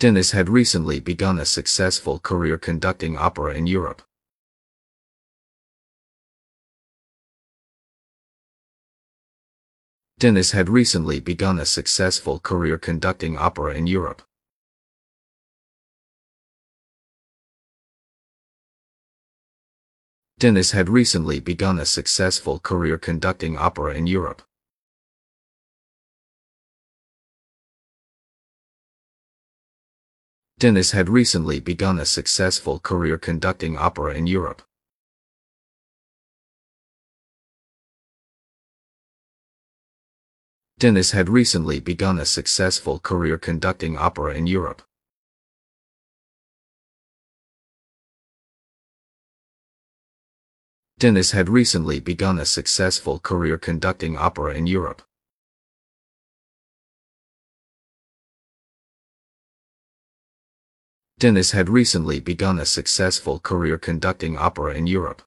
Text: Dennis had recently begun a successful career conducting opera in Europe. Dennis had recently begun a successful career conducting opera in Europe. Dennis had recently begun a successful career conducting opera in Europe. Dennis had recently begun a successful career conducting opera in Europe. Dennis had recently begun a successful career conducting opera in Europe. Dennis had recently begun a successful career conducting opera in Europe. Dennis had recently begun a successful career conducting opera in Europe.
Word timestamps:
Dennis 0.00 0.30
had 0.30 0.48
recently 0.48 0.98
begun 0.98 1.38
a 1.38 1.44
successful 1.44 2.18
career 2.18 2.56
conducting 2.56 3.18
opera 3.18 3.52
in 3.52 3.66
Europe. 3.66 4.00
Dennis 10.18 10.52
had 10.52 10.70
recently 10.70 11.20
begun 11.20 11.58
a 11.60 11.66
successful 11.66 12.40
career 12.40 12.78
conducting 12.78 13.36
opera 13.36 13.74
in 13.74 13.86
Europe. 13.86 14.22
Dennis 20.38 20.70
had 20.70 20.88
recently 20.88 21.40
begun 21.40 21.78
a 21.78 21.84
successful 21.84 22.58
career 22.58 22.96
conducting 22.96 23.58
opera 23.58 23.92
in 23.92 24.06
Europe. 24.06 24.40
Dennis 30.60 30.90
had 30.90 31.08
recently 31.08 31.58
begun 31.58 31.98
a 31.98 32.04
successful 32.04 32.78
career 32.80 33.16
conducting 33.16 33.78
opera 33.78 34.12
in 34.12 34.26
Europe. 34.26 34.60
Dennis 40.78 41.12
had 41.12 41.30
recently 41.30 41.80
begun 41.80 42.18
a 42.18 42.26
successful 42.26 42.98
career 42.98 43.38
conducting 43.38 43.96
opera 43.96 44.34
in 44.34 44.46
Europe. 44.46 44.82
Dennis 50.98 51.30
had 51.30 51.48
recently 51.48 52.00
begun 52.00 52.38
a 52.38 52.44
successful 52.44 53.18
career 53.18 53.56
conducting 53.56 54.18
opera 54.18 54.52
in 54.52 54.66
Europe. 54.66 55.00
Dennis 61.20 61.50
had 61.50 61.68
recently 61.68 62.18
begun 62.18 62.58
a 62.58 62.64
successful 62.64 63.40
career 63.40 63.76
conducting 63.76 64.38
opera 64.38 64.72
in 64.72 64.86
Europe. 64.86 65.20